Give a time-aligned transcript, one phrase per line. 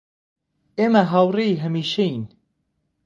[0.77, 2.23] ئێمە هاوڕێی هەمیشەیین